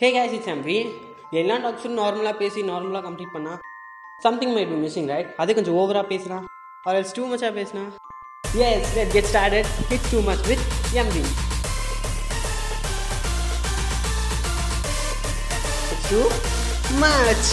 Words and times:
hey 0.00 0.08
guys 0.10 0.34
it's 0.36 0.50
MP 0.52 0.76
எல்லா 1.32 1.56
டாக்ஸும் 1.64 1.98
நார்மலாக 1.98 2.34
பேசி 2.38 2.60
நார்மலாக 2.68 3.02
கம்ப்ளீட் 3.06 3.34
பண்ணா 3.34 3.52
something 4.22 4.52
might 4.54 4.70
be 4.70 4.78
missing 4.78 5.10
right 5.12 5.28
அது 5.36 5.56
கொஞ்சம் 5.58 5.76
ஓவராக 5.80 6.06
பேசினா 6.12 6.38
ஆர் 6.84 6.98
எல்ஸ் 7.00 7.14
டூ 7.16 7.24
மச்சாக 7.26 7.52
பேசினா 7.58 7.82
yes 8.68 8.94
let 8.96 9.12
get 9.12 9.28
started 9.32 9.68
it's 9.94 10.10
too 10.12 10.20
much 10.28 10.46
with 10.48 10.64
MP 11.02 11.24
too 16.06 16.22
much 17.02 17.50